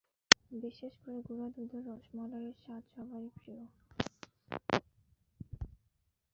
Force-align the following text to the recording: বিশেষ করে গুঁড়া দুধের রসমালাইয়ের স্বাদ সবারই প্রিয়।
বিশেষ 0.57 0.93
করে 1.01 1.19
গুঁড়া 1.27 1.47
দুধের 1.55 1.83
রসমালাইয়ের 1.89 2.55
স্বাদ 2.57 2.83
সবারই 2.93 3.29
প্রিয়। 3.35 3.63